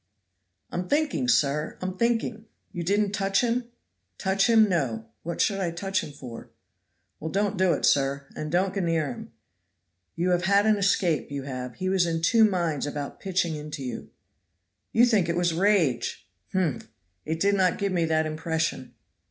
[0.71, 1.77] "I'm thinking, sir!
[1.79, 2.47] I'm thinking.
[2.71, 3.65] You didn't touch him?"
[4.17, 6.49] "Touch him, no; what should I touch him for?"
[7.19, 8.25] "Well, don't do it, sir.
[8.35, 9.31] And don't go near him.
[10.15, 11.75] You have had an escape, you have.
[11.75, 14.09] He was in two minds about pitching into you."
[14.91, 16.27] "You think it was rage!
[16.51, 16.87] Humph!
[17.23, 18.95] it did not give me that impression."